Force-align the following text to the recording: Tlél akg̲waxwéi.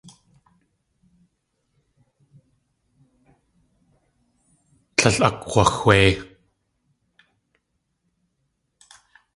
Tlél 4.97 5.19
akg̲waxwéi. 5.27 6.09